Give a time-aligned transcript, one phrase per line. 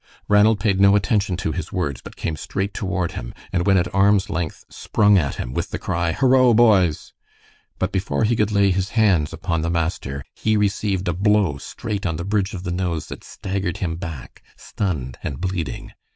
[0.27, 3.93] Ranald paid no attention to his words, but came straight toward him, and when at
[3.93, 7.13] arm's length, sprung at him with the cry, "Horo, boys!"
[7.77, 12.07] But before he could lay his hands upon the master, he received a blow straight
[12.07, 15.93] on the bridge of the nose that staggered him back, stunned and bleeding.